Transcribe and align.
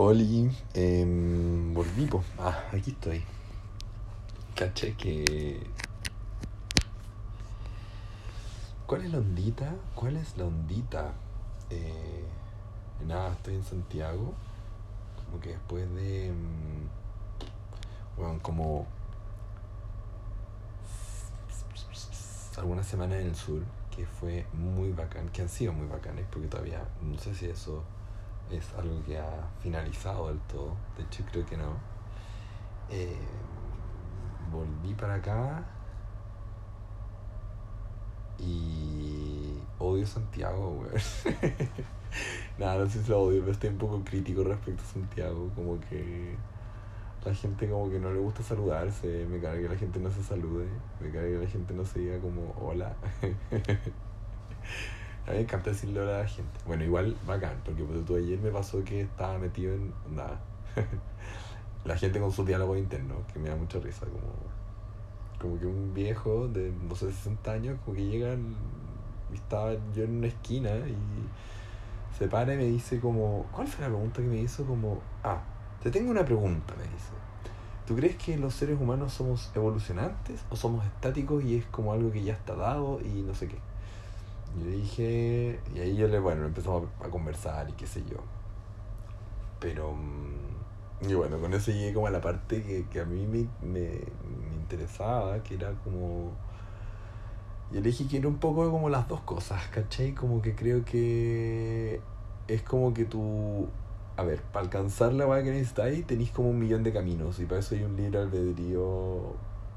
Oli, 0.00 0.48
eh, 0.74 1.04
volví, 1.74 2.06
po. 2.06 2.22
Ah, 2.38 2.68
aquí 2.72 2.92
estoy. 2.92 3.20
Caché 4.54 4.94
que. 4.94 5.60
¿Cuál 8.86 9.06
es 9.06 9.10
la 9.10 9.18
ondita? 9.18 9.74
¿Cuál 9.96 10.18
es 10.18 10.36
la 10.36 10.44
ondita? 10.44 11.14
Eh, 11.70 12.22
nada, 13.08 13.32
estoy 13.32 13.56
en 13.56 13.64
Santiago. 13.64 14.34
Como 15.16 15.40
que 15.40 15.48
después 15.48 15.92
de. 15.96 16.32
Bueno, 18.16 18.38
como. 18.40 18.86
Algunas 22.56 22.86
semanas 22.86 23.18
en 23.18 23.26
el 23.26 23.34
sur, 23.34 23.62
que 23.90 24.06
fue 24.06 24.46
muy 24.52 24.92
bacán, 24.92 25.28
que 25.30 25.42
han 25.42 25.48
sido 25.48 25.72
muy 25.72 25.88
bacanes, 25.88 26.24
porque 26.30 26.46
todavía 26.46 26.84
no 27.02 27.18
sé 27.18 27.34
si 27.34 27.46
eso 27.46 27.82
es 28.50 28.74
algo 28.74 29.02
que 29.04 29.18
ha 29.18 29.48
finalizado 29.60 30.28
del 30.28 30.38
todo. 30.40 30.74
De 30.96 31.04
hecho, 31.04 31.24
creo 31.30 31.44
que 31.46 31.56
no. 31.56 31.76
Eh, 32.90 33.18
volví 34.50 34.94
para 34.94 35.14
acá 35.16 35.62
y 38.38 39.58
odio 39.78 40.06
Santiago, 40.06 40.70
weón. 40.70 40.92
Nada, 42.58 42.78
no 42.78 42.88
sé 42.88 43.02
si 43.02 43.10
lo 43.10 43.22
odio, 43.22 43.40
pero 43.40 43.52
estoy 43.52 43.70
un 43.70 43.78
poco 43.78 44.02
crítico 44.04 44.42
respecto 44.44 44.82
a 44.82 44.86
Santiago. 44.86 45.50
Como 45.54 45.78
que 45.80 46.36
la 47.24 47.34
gente 47.34 47.68
como 47.68 47.90
que 47.90 47.98
no 47.98 48.12
le 48.12 48.20
gusta 48.20 48.42
saludarse, 48.42 49.26
me 49.28 49.40
cae 49.40 49.60
que 49.62 49.68
la 49.68 49.76
gente 49.76 49.98
no 50.00 50.10
se 50.10 50.22
salude, 50.22 50.66
me 51.00 51.10
cae 51.10 51.32
que 51.32 51.38
la 51.38 51.46
gente 51.46 51.74
no 51.74 51.84
se 51.84 51.98
diga 52.00 52.18
como 52.20 52.54
hola. 52.60 52.94
A 55.28 55.32
mí 55.32 55.36
me 55.36 55.42
encanta 55.42 55.68
decirle 55.68 56.00
hola 56.00 56.16
a 56.16 56.22
la 56.22 56.26
gente. 56.26 56.58
Bueno, 56.66 56.84
igual 56.84 57.14
bacán, 57.26 57.60
porque 57.62 57.84
pues, 57.84 58.02
tú 58.06 58.16
ayer 58.16 58.38
me 58.38 58.50
pasó 58.50 58.82
que 58.82 59.02
estaba 59.02 59.36
metido 59.38 59.74
en 59.74 59.92
nada. 60.08 60.40
la 61.84 61.98
gente 61.98 62.18
con 62.18 62.32
su 62.32 62.46
diálogo 62.46 62.74
interno, 62.78 63.16
que 63.30 63.38
me 63.38 63.50
da 63.50 63.56
mucha 63.56 63.78
risa, 63.78 64.06
como, 64.06 64.32
como 65.38 65.60
que 65.60 65.66
un 65.66 65.92
viejo 65.92 66.48
de, 66.48 66.72
no 66.88 66.94
sé, 66.94 67.12
60 67.12 67.52
años, 67.52 67.78
como 67.84 67.94
que 67.98 68.06
llega 68.06 68.34
y 69.30 69.34
estaba 69.34 69.74
yo 69.94 70.04
en 70.04 70.16
una 70.16 70.28
esquina 70.28 70.70
y 70.70 70.96
se 72.16 72.26
para 72.26 72.54
y 72.54 72.56
me 72.56 72.64
dice 72.64 72.98
como, 72.98 73.44
¿cuál 73.52 73.68
fue 73.68 73.82
la 73.84 73.90
pregunta 73.90 74.22
que 74.22 74.28
me 74.28 74.38
hizo? 74.38 74.64
Como, 74.64 74.98
ah, 75.24 75.42
te 75.82 75.90
tengo 75.90 76.10
una 76.10 76.24
pregunta, 76.24 76.72
me 76.74 76.84
dice. 76.84 77.12
¿Tú 77.86 77.96
crees 77.96 78.16
que 78.16 78.38
los 78.38 78.54
seres 78.54 78.80
humanos 78.80 79.12
somos 79.12 79.50
evolucionantes 79.54 80.42
o 80.48 80.56
somos 80.56 80.86
estáticos 80.86 81.44
y 81.44 81.56
es 81.56 81.66
como 81.66 81.92
algo 81.92 82.10
que 82.10 82.22
ya 82.22 82.32
está 82.32 82.54
dado 82.54 82.98
y 83.02 83.20
no 83.20 83.34
sé 83.34 83.46
qué? 83.48 83.58
Y 84.56 84.64
le 84.64 84.70
dije, 84.70 85.60
y 85.74 85.80
ahí 85.80 85.96
yo 85.96 86.08
le, 86.08 86.18
bueno, 86.18 86.46
empezamos 86.46 86.88
a 87.00 87.08
conversar 87.08 87.68
y 87.70 87.72
qué 87.72 87.86
sé 87.86 88.02
yo. 88.08 88.16
Pero, 89.60 89.94
y 91.00 91.14
bueno, 91.14 91.38
con 91.38 91.52
eso 91.54 91.70
llegué 91.70 91.92
como 91.92 92.06
a 92.06 92.10
la 92.10 92.20
parte 92.20 92.62
que, 92.62 92.86
que 92.86 93.00
a 93.00 93.04
mí 93.04 93.26
me, 93.26 93.46
me, 93.66 93.88
me, 93.88 94.56
interesaba, 94.56 95.42
que 95.42 95.54
era 95.54 95.72
como... 95.84 96.32
Yo 97.70 97.80
le 97.80 97.88
dije 97.90 98.06
que 98.08 98.16
era 98.18 98.28
un 98.28 98.38
poco 98.38 98.70
como 98.70 98.88
las 98.88 99.08
dos 99.08 99.20
cosas, 99.20 99.66
¿cachai? 99.68 100.14
Como 100.14 100.40
que 100.40 100.54
creo 100.54 100.84
que 100.84 102.00
es 102.48 102.62
como 102.62 102.94
que 102.94 103.04
tú... 103.04 103.68
A 104.16 104.24
ver, 104.24 104.42
para 104.42 104.64
alcanzar 104.64 105.12
la 105.12 105.26
weá 105.26 105.44
que 105.44 105.52
necesitáis 105.52 106.04
tenéis 106.04 106.32
como 106.32 106.50
un 106.50 106.58
millón 106.58 106.82
de 106.82 106.92
caminos 106.92 107.38
y 107.38 107.44
para 107.44 107.60
eso 107.60 107.76
hay 107.76 107.84
un 107.84 107.94
libre 107.96 108.18
albedrío 108.18 109.34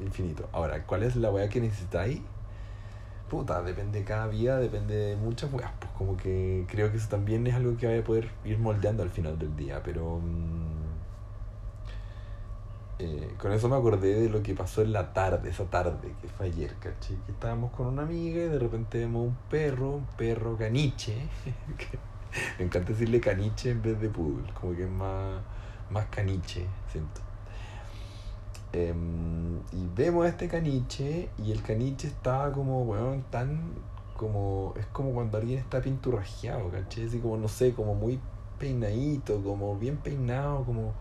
infinito. 0.00 0.48
Ahora, 0.52 0.86
¿cuál 0.86 1.02
es 1.02 1.16
la 1.16 1.30
weá 1.30 1.48
que 1.50 1.60
necesitáis? 1.60 2.22
Puta, 3.32 3.62
depende 3.62 4.00
de 4.00 4.04
cada 4.04 4.26
vida, 4.26 4.58
depende 4.58 4.94
de 4.94 5.16
muchas 5.16 5.50
weas, 5.54 5.72
pues 5.80 5.90
como 5.96 6.18
que 6.18 6.66
creo 6.68 6.90
que 6.90 6.98
eso 6.98 7.08
también 7.08 7.46
es 7.46 7.54
algo 7.54 7.78
que 7.78 7.86
vaya 7.86 8.00
a 8.00 8.04
poder 8.04 8.30
ir 8.44 8.58
moldeando 8.58 9.02
al 9.02 9.08
final 9.08 9.38
del 9.38 9.56
día, 9.56 9.82
pero 9.82 10.18
mmm, 10.18 10.82
eh, 12.98 13.30
con 13.38 13.50
eso 13.52 13.70
me 13.70 13.76
acordé 13.76 14.20
de 14.20 14.28
lo 14.28 14.42
que 14.42 14.54
pasó 14.54 14.82
en 14.82 14.92
la 14.92 15.14
tarde, 15.14 15.48
esa 15.48 15.64
tarde, 15.64 16.12
que 16.20 16.28
fue 16.28 16.46
ayer, 16.46 16.74
¿cachai? 16.74 17.16
Que 17.24 17.32
estábamos 17.32 17.72
con 17.72 17.86
una 17.86 18.02
amiga 18.02 18.44
y 18.44 18.48
de 18.48 18.58
repente 18.58 18.98
vemos 18.98 19.28
un 19.28 19.36
perro, 19.48 19.92
un 19.92 20.06
perro 20.18 20.58
caniche, 20.58 21.16
me 22.58 22.66
encanta 22.66 22.90
decirle 22.92 23.18
caniche 23.18 23.70
en 23.70 23.80
vez 23.80 23.98
de 23.98 24.10
poodle, 24.10 24.52
como 24.60 24.76
que 24.76 24.84
es 24.84 24.90
más, 24.90 25.40
más 25.90 26.04
caniche, 26.10 26.66
siento. 26.92 27.22
Eh, 28.74 28.92
y 29.72 29.88
vemos 29.96 30.26
a 30.26 30.28
este 30.28 30.48
caniche 30.48 31.30
y 31.42 31.52
el 31.52 31.62
caniche 31.62 32.08
estaba 32.08 32.52
como, 32.52 32.82
weón, 32.82 33.24
tan 33.30 33.72
como, 34.16 34.74
es 34.78 34.86
como 34.86 35.12
cuando 35.12 35.38
alguien 35.38 35.58
está 35.58 35.80
pinturrajeado, 35.80 36.70
¿cachai? 36.70 37.06
Así 37.06 37.18
como, 37.18 37.36
no 37.38 37.48
sé, 37.48 37.72
como 37.72 37.94
muy 37.94 38.20
peinadito, 38.58 39.42
como 39.42 39.76
bien 39.76 39.96
peinado, 39.96 40.64
como... 40.64 40.92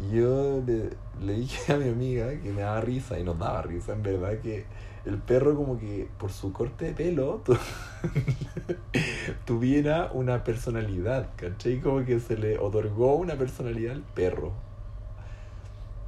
Y 0.00 0.16
yo 0.16 0.60
le, 0.66 0.90
le 1.24 1.32
dije 1.34 1.72
a 1.72 1.76
mi 1.76 1.88
amiga 1.88 2.28
que 2.40 2.52
me 2.52 2.62
daba 2.62 2.80
risa 2.80 3.18
y 3.18 3.24
nos 3.24 3.38
daba 3.38 3.62
risa, 3.62 3.92
en 3.92 4.02
verdad, 4.02 4.38
que 4.40 4.66
el 5.04 5.18
perro 5.18 5.54
como 5.54 5.78
que 5.78 6.08
por 6.18 6.32
su 6.32 6.52
corte 6.52 6.86
de 6.86 6.92
pelo 6.92 7.42
tu, 7.44 7.56
tuviera 9.44 10.10
una 10.12 10.42
personalidad, 10.44 11.30
¿cachai? 11.36 11.80
Como 11.80 12.04
que 12.04 12.20
se 12.20 12.36
le 12.36 12.58
otorgó 12.58 13.14
una 13.14 13.36
personalidad 13.36 13.92
al 13.92 14.02
perro. 14.02 14.52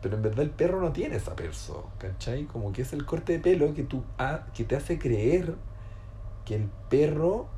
Pero 0.00 0.16
en 0.16 0.22
verdad 0.22 0.40
el 0.40 0.50
perro 0.50 0.80
no 0.80 0.92
tiene 0.92 1.16
esa 1.16 1.34
perso, 1.34 1.90
¿cachai? 1.98 2.44
Como 2.44 2.72
que 2.72 2.82
es 2.82 2.92
el 2.92 3.04
corte 3.04 3.34
de 3.34 3.40
pelo 3.40 3.74
que, 3.74 3.82
tú 3.82 4.04
ha, 4.18 4.46
que 4.54 4.64
te 4.64 4.76
hace 4.76 4.98
creer 4.98 5.56
que 6.44 6.54
el 6.54 6.70
perro 6.88 7.48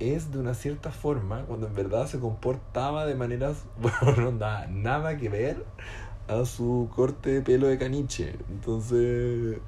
es 0.00 0.32
de 0.32 0.38
una 0.38 0.54
cierta 0.54 0.90
forma 0.90 1.44
cuando 1.44 1.66
en 1.66 1.74
verdad 1.74 2.06
se 2.06 2.18
comportaba 2.18 3.06
de 3.06 3.14
maneras, 3.14 3.64
bueno, 3.80 4.32
nada, 4.32 4.66
nada 4.66 5.16
que 5.16 5.28
ver 5.28 5.64
a 6.26 6.44
su 6.44 6.88
corte 6.94 7.30
de 7.30 7.42
pelo 7.42 7.68
de 7.68 7.78
caniche. 7.78 8.34
Entonces, 8.48 9.58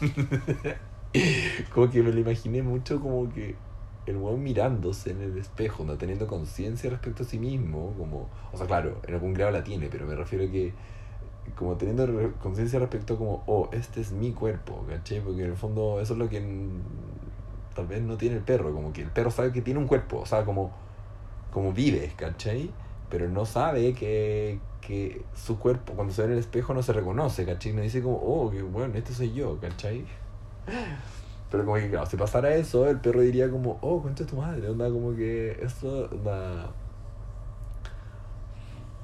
como 1.72 1.90
que 1.90 2.02
me 2.02 2.12
lo 2.12 2.18
imaginé 2.18 2.62
mucho 2.62 3.00
como 3.00 3.32
que 3.32 3.54
el 4.06 4.16
weón 4.16 4.42
mirándose 4.42 5.10
en 5.10 5.20
el 5.20 5.38
espejo, 5.38 5.84
no 5.84 5.96
teniendo 5.96 6.26
conciencia 6.26 6.88
respecto 6.88 7.24
a 7.24 7.26
sí 7.26 7.38
mismo, 7.38 7.94
como, 7.98 8.28
o 8.52 8.56
sea, 8.56 8.66
claro, 8.66 9.00
en 9.06 9.14
algún 9.14 9.34
grado 9.34 9.52
la 9.52 9.62
tiene, 9.62 9.88
pero 9.90 10.06
me 10.06 10.14
refiero 10.14 10.46
a 10.46 10.50
que 10.50 10.72
como 11.56 11.76
teniendo 11.76 12.32
conciencia 12.40 12.78
respecto 12.78 13.16
como, 13.16 13.42
oh, 13.46 13.68
este 13.72 14.00
es 14.00 14.12
mi 14.12 14.32
cuerpo, 14.32 14.84
¿cachai? 14.88 15.20
Porque 15.20 15.42
en 15.42 15.50
el 15.50 15.56
fondo 15.56 16.00
eso 16.00 16.12
es 16.12 16.18
lo 16.18 16.28
que 16.28 16.40
tal 17.74 17.86
vez 17.86 18.02
no 18.02 18.16
tiene 18.16 18.36
el 18.36 18.42
perro, 18.42 18.72
como 18.72 18.92
que 18.92 19.02
el 19.02 19.10
perro 19.10 19.30
sabe 19.30 19.52
que 19.52 19.62
tiene 19.62 19.80
un 19.80 19.86
cuerpo, 19.86 20.20
o 20.20 20.26
sea, 20.26 20.44
como, 20.44 20.72
como 21.52 21.72
vive, 21.72 22.12
¿cachai? 22.16 22.70
Pero 23.10 23.28
no 23.28 23.44
sabe 23.46 23.94
que, 23.94 24.60
que 24.80 25.22
su 25.34 25.58
cuerpo, 25.58 25.94
cuando 25.94 26.12
se 26.12 26.22
ve 26.22 26.26
en 26.28 26.32
el 26.34 26.38
espejo, 26.38 26.74
no 26.74 26.82
se 26.82 26.92
reconoce, 26.92 27.44
¿cachai? 27.44 27.72
No 27.72 27.82
dice 27.82 28.02
como, 28.02 28.16
oh, 28.16 28.50
que 28.50 28.62
bueno, 28.62 28.94
este 28.94 29.12
soy 29.12 29.32
yo, 29.32 29.58
¿cachai? 29.60 30.04
Pero 31.50 31.64
como 31.64 31.76
que, 31.76 31.88
claro, 31.88 32.06
si 32.06 32.16
pasara 32.16 32.54
eso, 32.54 32.86
el 32.88 33.00
perro 33.00 33.20
diría 33.20 33.50
como, 33.50 33.78
oh, 33.80 34.02
cuenta 34.02 34.26
tu 34.26 34.36
madre, 34.36 34.68
onda, 34.68 34.88
como 34.90 35.16
que 35.16 35.58
esto, 35.62 36.08
onda 36.10 36.70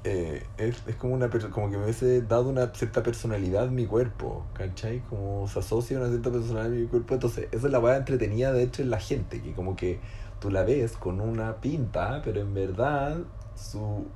eh, 0.05 0.43
es, 0.59 0.83
es, 0.87 0.97
como 0.97 1.15
una 1.15 1.31
como 1.31 1.71
que 1.71 1.79
me 1.79 1.85
hubiese 1.85 2.21
dado 2.21 2.51
una 2.51 2.75
cierta 2.75 3.03
personalidad 3.03 3.69
mi 3.71 3.87
cuerpo, 3.87 4.45
¿cachai? 4.53 5.01
Como 5.09 5.49
se 5.49 5.61
asocia 5.61 5.99
una 5.99 6.09
cierta 6.09 6.31
personalidad 6.31 6.77
mi 6.77 6.87
cuerpo, 6.87 7.15
entonces 7.15 7.49
esa 7.53 7.67
es 7.67 7.73
la 7.73 7.79
weá 7.79 7.97
entretenida 7.97 8.53
de 8.53 8.65
hecho 8.65 8.83
en 8.83 8.91
la 8.91 9.01
gente, 9.01 9.41
que 9.41 9.55
como 9.55 9.77
que 9.77 10.01
tú 10.41 10.51
la 10.51 10.63
ves 10.63 10.93
con 10.93 11.23
una 11.23 11.57
pinta, 11.57 12.21
pero 12.23 12.43
en 12.43 12.53
verdad 12.53 13.17
su, 13.57 14.07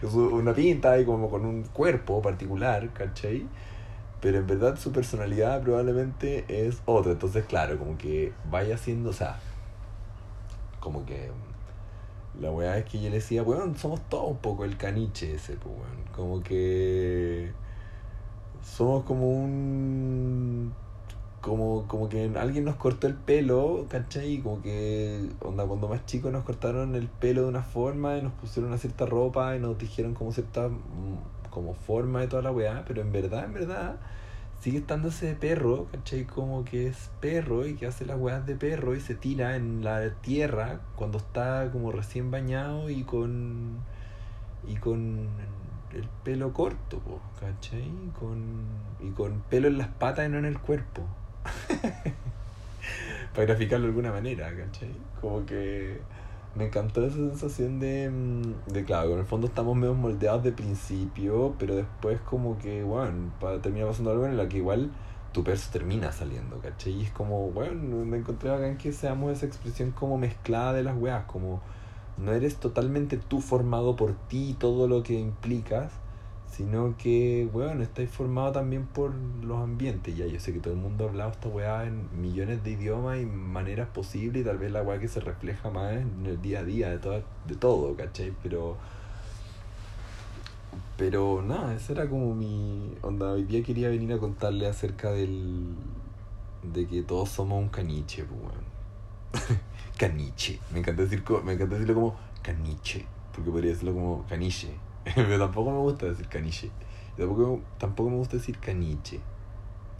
su 0.00 0.20
una 0.32 0.54
pinta 0.54 0.98
y 1.00 1.04
como 1.04 1.28
con 1.28 1.44
un 1.44 1.64
cuerpo 1.64 2.22
particular, 2.22 2.92
¿cachai? 2.92 3.48
Pero 4.20 4.38
en 4.38 4.46
verdad 4.46 4.76
su 4.76 4.92
personalidad 4.92 5.60
probablemente 5.60 6.44
es 6.48 6.82
otra, 6.84 7.12
entonces 7.12 7.44
claro, 7.46 7.76
como 7.78 7.98
que 7.98 8.32
vaya 8.48 8.78
siendo, 8.78 9.10
o 9.10 9.12
sea, 9.12 9.40
como 10.78 11.04
que 11.04 11.30
la 12.42 12.50
weá 12.50 12.78
es 12.78 12.84
que 12.84 13.00
yo 13.00 13.08
le 13.08 13.16
decía, 13.16 13.42
weón, 13.42 13.76
somos 13.76 14.00
todos 14.08 14.30
un 14.30 14.38
poco 14.38 14.64
el 14.64 14.76
caniche 14.76 15.34
ese, 15.34 15.54
pues, 15.54 15.74
weón. 15.74 16.04
Como 16.14 16.42
que 16.42 17.52
somos 18.62 19.04
como 19.04 19.30
un... 19.30 20.74
Como, 21.40 21.88
como 21.88 22.08
que 22.08 22.30
alguien 22.36 22.64
nos 22.64 22.76
cortó 22.76 23.08
el 23.08 23.14
pelo, 23.14 23.86
¿cachai? 23.88 24.38
Como 24.38 24.62
que, 24.62 25.28
onda, 25.40 25.66
cuando 25.66 25.88
más 25.88 26.06
chicos 26.06 26.30
nos 26.32 26.44
cortaron 26.44 26.94
el 26.94 27.08
pelo 27.08 27.42
de 27.42 27.48
una 27.48 27.62
forma 27.62 28.16
y 28.18 28.22
nos 28.22 28.32
pusieron 28.34 28.70
una 28.70 28.78
cierta 28.78 29.06
ropa 29.06 29.56
y 29.56 29.58
nos 29.60 29.76
dijeron 29.76 30.14
como 30.14 30.30
cierta 30.32 30.70
como 31.50 31.74
forma 31.74 32.20
de 32.20 32.28
toda 32.28 32.42
la 32.42 32.52
weá, 32.52 32.84
pero 32.86 33.02
en 33.02 33.12
verdad, 33.12 33.44
en 33.44 33.54
verdad, 33.54 33.96
sigue 34.62 34.78
estando 34.78 35.08
ese 35.08 35.34
perro, 35.34 35.88
¿cachai? 35.90 36.24
Como 36.24 36.64
que 36.64 36.86
es 36.86 37.10
perro 37.20 37.66
y 37.66 37.74
que 37.74 37.86
hace 37.86 38.06
las 38.06 38.16
weas 38.16 38.46
de 38.46 38.54
perro 38.54 38.94
y 38.94 39.00
se 39.00 39.16
tira 39.16 39.56
en 39.56 39.82
la 39.82 40.08
tierra 40.20 40.80
cuando 40.94 41.18
está 41.18 41.68
como 41.72 41.90
recién 41.90 42.30
bañado 42.30 42.88
y 42.88 43.02
con. 43.02 43.78
y 44.66 44.76
con 44.76 45.28
el 45.92 46.08
pelo 46.22 46.52
corto, 46.52 47.02
¿cachai? 47.40 47.90
Con, 48.18 48.62
y 49.00 49.10
con 49.10 49.40
pelo 49.50 49.66
en 49.66 49.78
las 49.78 49.88
patas 49.88 50.28
y 50.28 50.30
no 50.30 50.38
en 50.38 50.44
el 50.44 50.60
cuerpo. 50.60 51.02
Para 53.34 53.46
graficarlo 53.46 53.86
de 53.86 53.90
alguna 53.90 54.12
manera, 54.12 54.48
¿cachai? 54.56 54.94
Como 55.20 55.44
que 55.44 56.00
me 56.54 56.66
encantó 56.66 57.04
esa 57.04 57.16
sensación 57.16 57.80
de, 57.80 58.10
mm, 58.10 58.72
de, 58.72 58.84
claro, 58.84 59.12
en 59.12 59.20
el 59.20 59.24
fondo 59.24 59.46
estamos 59.46 59.76
medio 59.76 59.94
moldeados 59.94 60.42
de 60.42 60.52
principio, 60.52 61.54
pero 61.58 61.74
después 61.74 62.20
como 62.20 62.58
que, 62.58 62.82
bueno, 62.82 63.32
termina 63.62 63.86
pasando 63.86 64.10
algo 64.10 64.26
en 64.26 64.36
la 64.36 64.48
que 64.48 64.58
igual 64.58 64.90
tu 65.32 65.42
perso 65.42 65.70
termina 65.72 66.12
saliendo, 66.12 66.58
¿cachai? 66.58 66.92
Y 66.92 67.02
es 67.04 67.10
como, 67.10 67.50
bueno, 67.50 68.04
me 68.04 68.18
encontré 68.18 68.50
acá 68.50 68.68
en 68.68 68.76
que 68.76 68.92
seamos 68.92 69.32
esa 69.32 69.46
expresión 69.46 69.92
como 69.92 70.18
mezclada 70.18 70.74
de 70.74 70.82
las 70.82 70.96
weas, 70.96 71.24
como 71.24 71.62
no 72.18 72.32
eres 72.32 72.56
totalmente 72.56 73.16
tú 73.16 73.40
formado 73.40 73.96
por 73.96 74.12
ti 74.28 74.50
y 74.50 74.54
todo 74.54 74.88
lo 74.88 75.02
que 75.02 75.14
implicas, 75.14 75.90
sino 76.52 76.94
que, 76.98 77.48
bueno, 77.50 77.82
estáis 77.82 78.10
formado 78.10 78.52
también 78.52 78.86
por 78.86 79.14
los 79.42 79.58
ambientes. 79.62 80.14
Ya 80.14 80.26
yo 80.26 80.38
sé 80.38 80.52
que 80.52 80.60
todo 80.60 80.74
el 80.74 80.80
mundo 80.80 81.06
ha 81.06 81.08
hablado 81.08 81.30
esta 81.30 81.48
weá 81.48 81.86
en 81.86 82.08
millones 82.20 82.62
de 82.62 82.72
idiomas 82.72 83.20
y 83.20 83.26
maneras 83.26 83.88
posibles, 83.88 84.42
y 84.42 84.44
tal 84.44 84.58
vez 84.58 84.70
la 84.70 84.82
weá 84.82 84.98
que 84.98 85.08
se 85.08 85.20
refleja 85.20 85.70
más 85.70 85.94
en 85.94 86.26
el 86.26 86.42
día 86.42 86.60
a 86.60 86.64
día 86.64 86.90
de 86.90 86.98
todo, 86.98 87.22
de 87.46 87.54
todo 87.56 87.96
¿cachai? 87.96 88.34
Pero. 88.42 88.76
Pero 90.98 91.42
nada, 91.42 91.74
esa 91.74 91.92
era 91.94 92.08
como 92.08 92.34
mi. 92.34 92.94
Onda, 93.00 93.32
hoy 93.32 93.44
día 93.44 93.62
quería 93.62 93.88
venir 93.88 94.12
a 94.12 94.18
contarle 94.18 94.66
acerca 94.66 95.10
del. 95.10 95.74
de 96.62 96.86
que 96.86 97.02
todos 97.02 97.30
somos 97.30 97.62
un 97.62 97.70
caniche, 97.70 98.24
pues, 98.24 98.40
weón. 98.40 99.58
caniche. 99.98 100.60
Me 100.70 100.80
encanta, 100.80 101.02
decir, 101.02 101.24
me 101.44 101.54
encanta 101.54 101.76
decirlo 101.76 101.94
como 101.94 102.16
caniche, 102.42 103.06
porque 103.34 103.50
podría 103.50 103.70
decirlo 103.70 103.94
como 103.94 104.26
caniche 104.28 104.91
Pero 105.14 105.38
tampoco 105.38 105.70
me 105.70 105.78
gusta 105.78 106.06
decir 106.06 106.28
caniche. 106.28 106.70
Tampoco, 107.16 107.60
tampoco 107.78 108.10
me 108.10 108.16
gusta 108.16 108.36
decir 108.36 108.58
caniche. 108.58 109.20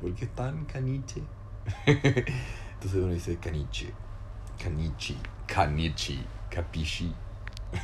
¿Por 0.00 0.14
qué 0.14 0.24
es 0.24 0.34
tan 0.34 0.64
caniche? 0.64 1.22
Entonces 1.86 2.94
uno 2.94 3.12
dice 3.12 3.36
caniche, 3.36 3.92
canichi, 4.58 5.16
canichi, 5.46 6.24
capisci, 6.50 7.14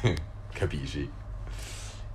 capisci. 0.52 1.08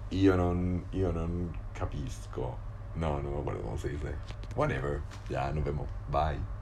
Io 0.10 0.36
non, 0.36 0.84
io 0.92 1.12
non 1.12 1.58
capisco. 1.74 2.58
No, 2.96 3.22
no 3.22 3.32
me 3.32 3.40
acuerdo 3.40 3.62
cómo 3.64 3.78
se 3.78 3.90
dice. 3.90 4.14
Whatever. 4.56 5.02
Ya, 5.30 5.52
nos 5.52 5.64
vemos. 5.64 5.88
Bye. 6.12 6.53